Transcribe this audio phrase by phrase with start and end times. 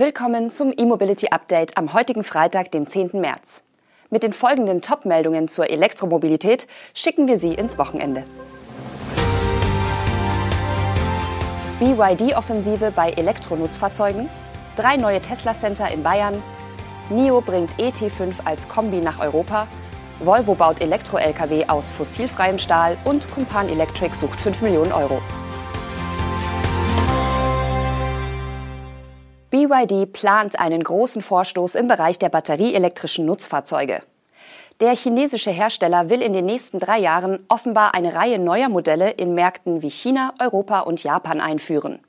[0.00, 3.20] Willkommen zum E-Mobility Update am heutigen Freitag, den 10.
[3.20, 3.64] März.
[4.10, 8.22] Mit den folgenden Top-Meldungen zur Elektromobilität schicken wir Sie ins Wochenende.
[11.80, 14.28] BYD-Offensive bei Elektronutzfahrzeugen,
[14.76, 16.40] drei neue Tesla-Center in Bayern,
[17.10, 19.66] NIO bringt ET5 als Kombi nach Europa,
[20.20, 25.20] Volvo baut Elektro-Lkw aus fossilfreiem Stahl und Kumpan Electric sucht 5 Millionen Euro.
[29.50, 34.02] BYD plant einen großen Vorstoß im Bereich der batterieelektrischen Nutzfahrzeuge.
[34.80, 39.34] Der chinesische Hersteller will in den nächsten drei Jahren offenbar eine Reihe neuer Modelle in
[39.34, 42.00] Märkten wie China, Europa und Japan einführen.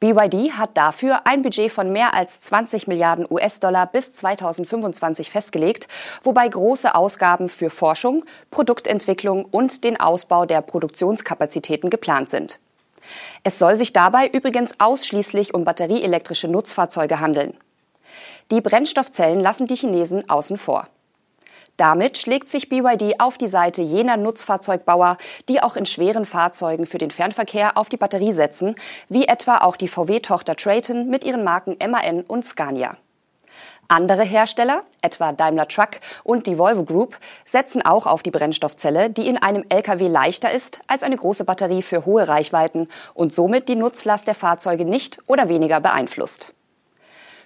[0.00, 5.86] BYD hat dafür ein Budget von mehr als 20 Milliarden US-Dollar bis 2025 festgelegt,
[6.24, 12.58] wobei große Ausgaben für Forschung, Produktentwicklung und den Ausbau der Produktionskapazitäten geplant sind.
[13.44, 17.54] Es soll sich dabei übrigens ausschließlich um batterieelektrische Nutzfahrzeuge handeln.
[18.50, 20.88] Die Brennstoffzellen lassen die Chinesen außen vor.
[21.76, 25.16] Damit schlägt sich BYD auf die Seite jener Nutzfahrzeugbauer,
[25.48, 28.74] die auch in schweren Fahrzeugen für den Fernverkehr auf die Batterie setzen,
[29.08, 32.96] wie etwa auch die VW-Tochter Traton mit ihren Marken MAN und Scania.
[33.90, 39.26] Andere Hersteller, etwa Daimler Truck und die Volvo Group, setzen auch auf die Brennstoffzelle, die
[39.26, 43.76] in einem Lkw leichter ist als eine große Batterie für hohe Reichweiten und somit die
[43.76, 46.52] Nutzlast der Fahrzeuge nicht oder weniger beeinflusst.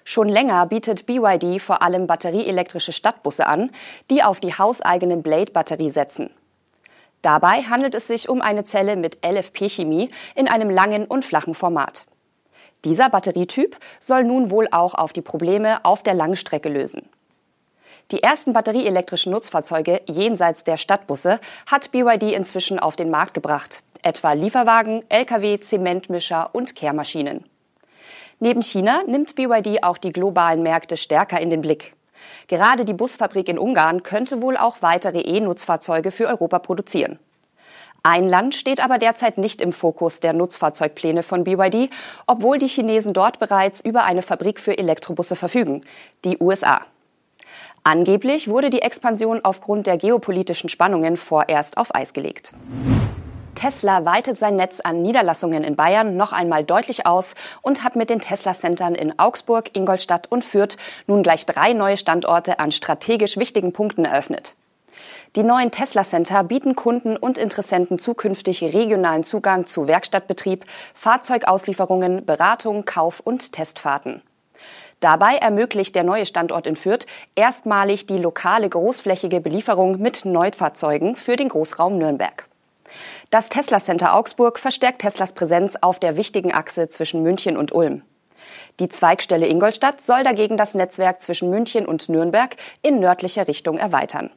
[0.02, 3.70] Schon länger bietet BYD vor allem batterieelektrische Stadtbusse an,
[4.10, 6.30] die auf die hauseigenen Blade-Batterie setzen.
[7.22, 12.04] Dabei handelt es sich um eine Zelle mit LFP-Chemie in einem langen und flachen Format.
[12.84, 17.08] Dieser Batterietyp soll nun wohl auch auf die Probleme auf der Langstrecke lösen.
[18.10, 24.32] Die ersten batterieelektrischen Nutzfahrzeuge jenseits der Stadtbusse hat BYD inzwischen auf den Markt gebracht, etwa
[24.32, 27.44] Lieferwagen, Lkw, Zementmischer und Kehrmaschinen.
[28.40, 31.94] Neben China nimmt BYD auch die globalen Märkte stärker in den Blick.
[32.48, 37.18] Gerade die Busfabrik in Ungarn könnte wohl auch weitere E-Nutzfahrzeuge für Europa produzieren.
[38.04, 41.88] Ein Land steht aber derzeit nicht im Fokus der Nutzfahrzeugpläne von BYD,
[42.26, 45.82] obwohl die Chinesen dort bereits über eine Fabrik für Elektrobusse verfügen,
[46.24, 46.80] die USA.
[47.84, 52.52] Angeblich wurde die Expansion aufgrund der geopolitischen Spannungen vorerst auf Eis gelegt.
[53.54, 58.10] Tesla weitet sein Netz an Niederlassungen in Bayern noch einmal deutlich aus und hat mit
[58.10, 60.76] den Tesla-Centern in Augsburg, Ingolstadt und Fürth
[61.06, 64.56] nun gleich drei neue Standorte an strategisch wichtigen Punkten eröffnet.
[65.36, 70.64] Die neuen Tesla Center bieten Kunden und Interessenten zukünftig regionalen Zugang zu Werkstattbetrieb,
[70.94, 74.22] Fahrzeugauslieferungen, Beratung, Kauf und Testfahrten.
[75.00, 81.34] Dabei ermöglicht der neue Standort in Fürth erstmalig die lokale großflächige Belieferung mit Neufahrzeugen für
[81.34, 82.46] den Großraum Nürnberg.
[83.30, 88.02] Das Tesla Center Augsburg verstärkt Teslas Präsenz auf der wichtigen Achse zwischen München und Ulm.
[88.80, 94.30] Die Zweigstelle Ingolstadt soll dagegen das Netzwerk zwischen München und Nürnberg in nördlicher Richtung erweitern.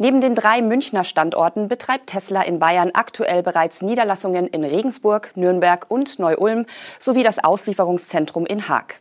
[0.00, 5.86] Neben den drei Münchner Standorten betreibt Tesla in Bayern aktuell bereits Niederlassungen in Regensburg, Nürnberg
[5.88, 6.66] und Neu-Ulm
[7.00, 9.00] sowie das Auslieferungszentrum in Haag.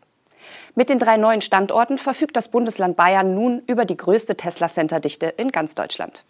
[0.74, 5.50] Mit den drei neuen Standorten verfügt das Bundesland Bayern nun über die größte Tesla-Center-Dichte in
[5.50, 6.24] ganz Deutschland.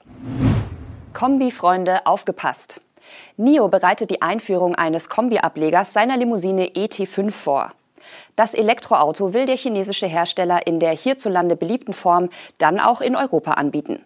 [1.13, 2.81] Kombi-Freunde, aufgepasst!
[3.37, 7.71] NIO bereitet die Einführung eines Kombi-Ablegers seiner Limousine ET5 vor.
[8.35, 13.51] Das Elektroauto will der chinesische Hersteller in der hierzulande beliebten Form dann auch in Europa
[13.51, 14.03] anbieten.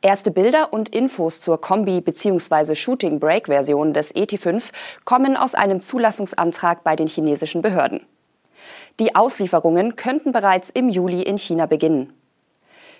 [0.00, 2.76] Erste Bilder und Infos zur Kombi- bzw.
[2.76, 4.70] Shooting-Brake-Version des ET5
[5.04, 8.06] kommen aus einem Zulassungsantrag bei den chinesischen Behörden.
[9.00, 12.12] Die Auslieferungen könnten bereits im Juli in China beginnen.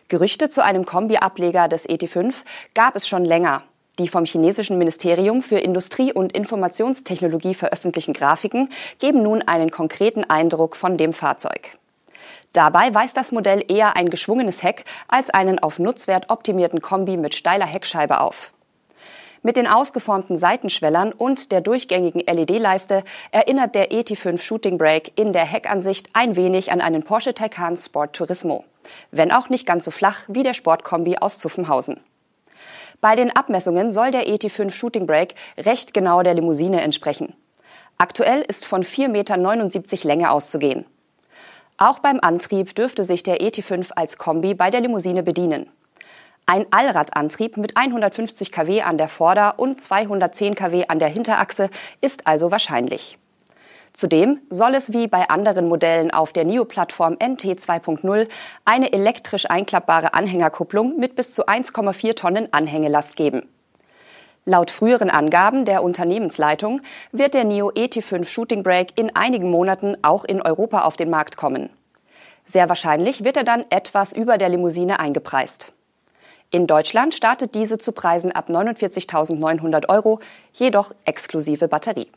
[0.08, 2.34] Gerüchte zu einem Kombi-Ableger des ET5
[2.74, 3.62] gab es schon länger.
[4.00, 10.74] Die vom chinesischen Ministerium für Industrie und Informationstechnologie veröffentlichten Grafiken geben nun einen konkreten Eindruck
[10.74, 11.78] von dem Fahrzeug.
[12.52, 17.34] Dabei weist das Modell eher ein geschwungenes Heck als einen auf Nutzwert optimierten Kombi mit
[17.34, 18.52] steiler Heckscheibe auf.
[19.42, 25.44] Mit den ausgeformten Seitenschwellern und der durchgängigen LED-Leiste erinnert der ET5 Shooting Brake in der
[25.44, 28.64] Heckansicht ein wenig an einen Porsche Taycan Sport Turismo,
[29.12, 32.00] wenn auch nicht ganz so flach wie der Sportkombi aus Zuffenhausen.
[33.00, 37.34] Bei den Abmessungen soll der ET5 Shooting Brake recht genau der Limousine entsprechen.
[37.96, 40.84] Aktuell ist von 4,79 Meter Länge auszugehen.
[41.80, 45.70] Auch beim Antrieb dürfte sich der ET5 als Kombi bei der Limousine bedienen.
[46.44, 51.70] Ein Allradantrieb mit 150 kW an der Vorder- und 210 kW an der Hinterachse
[52.00, 53.16] ist also wahrscheinlich.
[53.92, 58.28] Zudem soll es wie bei anderen Modellen auf der NIO-Plattform NT 2.0
[58.64, 63.42] eine elektrisch einklappbare Anhängerkupplung mit bis zu 1,4 Tonnen Anhängelast geben.
[64.48, 66.80] Laut früheren Angaben der Unternehmensleitung
[67.12, 71.36] wird der NIO ET5 Shooting Brake in einigen Monaten auch in Europa auf den Markt
[71.36, 71.68] kommen.
[72.46, 75.74] Sehr wahrscheinlich wird er dann etwas über der Limousine eingepreist.
[76.50, 80.18] In Deutschland startet diese zu Preisen ab 49.900 Euro,
[80.54, 82.08] jedoch exklusive Batterie.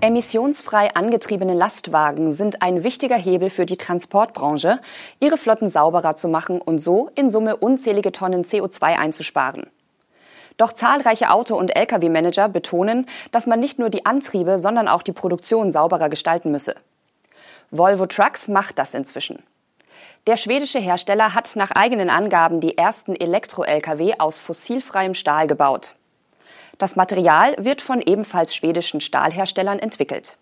[0.00, 4.80] Emissionsfrei angetriebene Lastwagen sind ein wichtiger Hebel für die Transportbranche,
[5.20, 9.66] ihre Flotten sauberer zu machen und so in Summe unzählige Tonnen CO2 einzusparen.
[10.56, 15.12] Doch zahlreiche Auto- und Lkw-Manager betonen, dass man nicht nur die Antriebe, sondern auch die
[15.12, 16.74] Produktion sauberer gestalten müsse.
[17.70, 19.42] Volvo Trucks macht das inzwischen.
[20.26, 25.94] Der schwedische Hersteller hat nach eigenen Angaben die ersten Elektro-Lkw aus fossilfreiem Stahl gebaut.
[26.78, 30.36] Das Material wird von ebenfalls schwedischen Stahlherstellern entwickelt.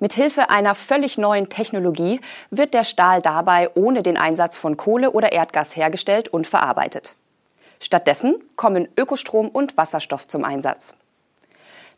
[0.00, 2.20] Mithilfe einer völlig neuen Technologie
[2.50, 7.14] wird der Stahl dabei ohne den Einsatz von Kohle oder Erdgas hergestellt und verarbeitet.
[7.80, 10.96] Stattdessen kommen Ökostrom und Wasserstoff zum Einsatz.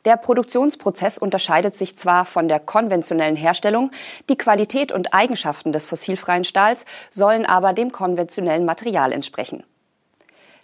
[0.06, 3.90] Der Produktionsprozess unterscheidet sich zwar von der konventionellen Herstellung,
[4.30, 9.62] die Qualität und Eigenschaften des fossilfreien Stahls sollen aber dem konventionellen Material entsprechen.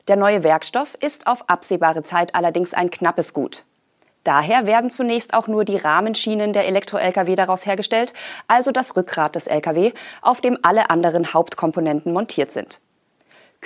[0.08, 3.64] Der neue Werkstoff ist auf absehbare Zeit allerdings ein knappes Gut.
[4.24, 8.12] Daher werden zunächst auch nur die Rahmenschienen der Elektro-Lkw daraus hergestellt,
[8.48, 9.92] also das Rückgrat des Lkw,
[10.22, 12.80] auf dem alle anderen Hauptkomponenten montiert sind.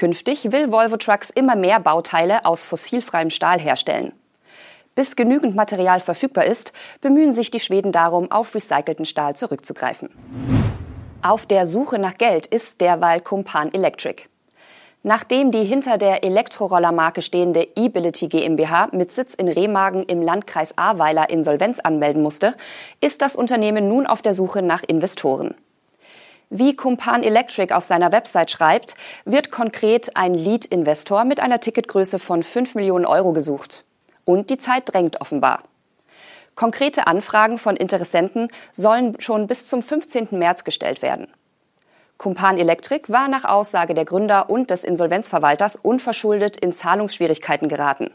[0.00, 4.14] Künftig will Volvo Trucks immer mehr Bauteile aus fossilfreiem Stahl herstellen.
[4.94, 10.08] Bis genügend Material verfügbar ist, bemühen sich die Schweden darum, auf recycelten Stahl zurückzugreifen.
[11.20, 14.22] Auf der Suche nach Geld ist derweil Kumpan Electric.
[15.02, 21.28] Nachdem die hinter der Elektrorollermarke stehende E-Bility GmbH mit Sitz in Remagen im Landkreis Ahrweiler
[21.28, 22.54] Insolvenz anmelden musste,
[23.02, 25.54] ist das Unternehmen nun auf der Suche nach Investoren.
[26.52, 32.42] Wie Kumpan Electric auf seiner Website schreibt, wird konkret ein Lead-Investor mit einer Ticketgröße von
[32.42, 33.84] 5 Millionen Euro gesucht.
[34.24, 35.62] Und die Zeit drängt offenbar.
[36.56, 40.30] Konkrete Anfragen von Interessenten sollen schon bis zum 15.
[40.32, 41.28] März gestellt werden.
[42.18, 48.10] Kumpan Electric war nach Aussage der Gründer und des Insolvenzverwalters unverschuldet in Zahlungsschwierigkeiten geraten.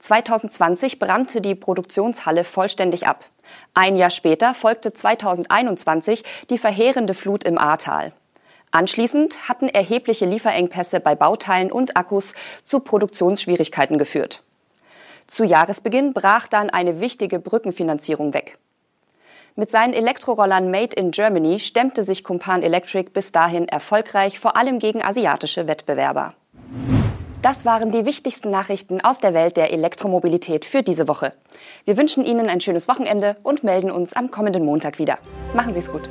[0.00, 3.24] 2020 brannte die Produktionshalle vollständig ab.
[3.74, 8.12] Ein Jahr später folgte 2021 die verheerende Flut im Ahrtal.
[8.72, 14.42] Anschließend hatten erhebliche Lieferengpässe bei Bauteilen und Akkus zu Produktionsschwierigkeiten geführt.
[15.26, 18.58] Zu Jahresbeginn brach dann eine wichtige Brückenfinanzierung weg.
[19.56, 24.78] Mit seinen Elektrorollern Made in Germany stemmte sich Kumpan Electric bis dahin erfolgreich vor allem
[24.78, 26.34] gegen asiatische Wettbewerber.
[27.42, 31.32] Das waren die wichtigsten Nachrichten aus der Welt der Elektromobilität für diese Woche.
[31.86, 35.18] Wir wünschen Ihnen ein schönes Wochenende und melden uns am kommenden Montag wieder.
[35.54, 36.10] Machen Sie es gut.